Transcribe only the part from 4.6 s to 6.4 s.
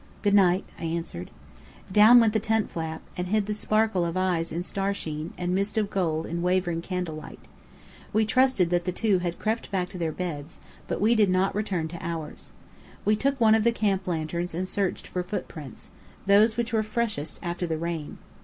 starsheen, and mist of gold